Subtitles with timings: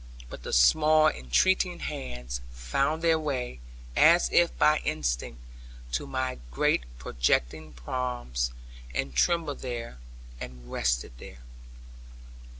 [0.31, 3.59] But the small entreating hands found their way,
[3.95, 5.39] as if by instinct,
[5.91, 8.49] to my great projecting palms;
[8.95, 9.99] and trembled there,
[10.39, 11.43] and rested there.